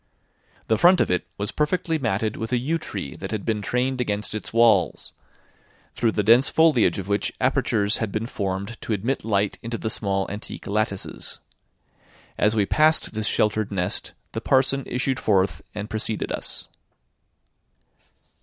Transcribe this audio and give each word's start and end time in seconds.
The 0.65 0.79
front 0.79 0.99
of 0.99 1.11
it 1.11 1.27
was 1.37 1.51
perfectly 1.51 1.99
matted 1.99 2.35
with 2.35 2.51
a 2.51 2.57
yew 2.57 2.79
tree 2.79 3.15
that 3.17 3.29
had 3.29 3.45
been 3.45 3.61
trained 3.61 4.01
against 4.01 4.33
its 4.33 4.51
walls, 4.51 5.13
through 5.93 6.13
the 6.13 6.23
dense 6.23 6.49
foliage 6.49 6.97
of 6.97 7.07
which 7.07 7.31
apertures 7.39 7.97
had 7.97 8.11
been 8.11 8.25
formed 8.25 8.81
to 8.81 8.93
admit 8.93 9.23
light 9.23 9.59
into 9.61 9.77
the 9.77 9.91
small 9.91 10.25
antique 10.31 10.65
lattices. 10.65 11.39
As 12.35 12.55
we 12.55 12.65
passed 12.65 13.13
this 13.13 13.27
sheltered 13.27 13.71
nest, 13.71 14.13
the 14.31 14.41
parson 14.41 14.81
issued 14.87 15.19
forth 15.19 15.61
and 15.75 15.87
preceded 15.87 16.31
us. 16.31 16.67